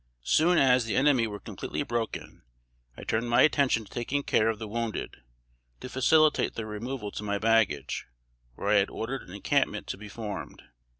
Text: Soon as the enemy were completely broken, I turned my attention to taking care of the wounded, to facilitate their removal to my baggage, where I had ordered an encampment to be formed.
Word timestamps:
Soon 0.25 0.57
as 0.57 0.85
the 0.85 0.95
enemy 0.95 1.27
were 1.27 1.39
completely 1.39 1.83
broken, 1.83 2.41
I 2.97 3.03
turned 3.03 3.29
my 3.29 3.43
attention 3.43 3.85
to 3.85 3.91
taking 3.91 4.23
care 4.23 4.49
of 4.49 4.57
the 4.57 4.67
wounded, 4.67 5.17
to 5.79 5.89
facilitate 5.89 6.55
their 6.55 6.65
removal 6.65 7.11
to 7.11 7.21
my 7.23 7.37
baggage, 7.37 8.07
where 8.55 8.69
I 8.69 8.77
had 8.79 8.89
ordered 8.89 9.21
an 9.21 9.31
encampment 9.35 9.85
to 9.89 9.97
be 9.99 10.09
formed. 10.09 10.63